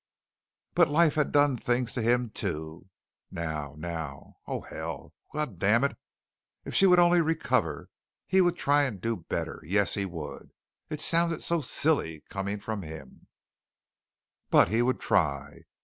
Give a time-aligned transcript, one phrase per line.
[0.73, 2.89] But life had done things to him, too.
[3.29, 5.95] Now, now Oh, hell, Oh, God damn!
[6.65, 7.87] If she would only recover,
[8.25, 9.61] he would try and do better.
[9.63, 10.53] Yes, he would.
[10.89, 13.27] It sounded so silly coming from him,
[14.49, 15.65] but he would try.